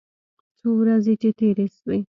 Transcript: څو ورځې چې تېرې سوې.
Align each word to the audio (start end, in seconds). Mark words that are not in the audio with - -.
څو 0.59 0.69
ورځې 0.81 1.13
چې 1.21 1.29
تېرې 1.39 1.65
سوې. 1.77 1.99